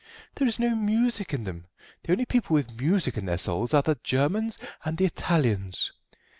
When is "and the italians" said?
4.83-5.91